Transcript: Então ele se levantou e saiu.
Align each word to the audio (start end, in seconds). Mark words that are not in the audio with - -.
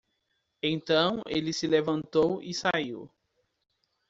Então 0.63 1.21
ele 1.27 1.53
se 1.53 1.67
levantou 1.67 2.41
e 2.41 2.55
saiu. 2.55 3.07